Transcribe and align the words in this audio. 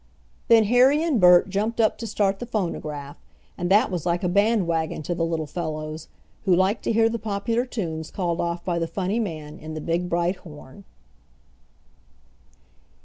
Then 0.47 0.63
Harry 0.63 1.03
and 1.03 1.21
Bert 1.21 1.47
jumped 1.47 1.79
up 1.79 1.99
to 1.99 2.07
start 2.07 2.39
the 2.39 2.47
phonograph, 2.47 3.17
and 3.55 3.69
that 3.69 3.91
was 3.91 4.03
like 4.03 4.23
a 4.23 4.27
band 4.27 4.65
wagon 4.65 5.03
to 5.03 5.13
the 5.13 5.23
little 5.23 5.45
fellows, 5.45 6.07
who 6.45 6.55
liked 6.55 6.81
to 6.85 6.91
hear 6.91 7.07
the 7.07 7.19
popular 7.19 7.65
tunes 7.67 8.09
called 8.09 8.41
off 8.41 8.65
by 8.65 8.79
the 8.79 8.87
funny 8.87 9.19
man 9.19 9.59
in 9.59 9.75
the 9.75 9.79
big 9.79 10.09
bright 10.09 10.37
horn. 10.37 10.85